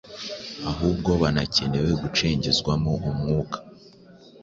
ahubwo 0.71 1.09
banakeneye 1.21 1.91
gucengezwamo 2.01 2.91
umwuka 3.09 3.57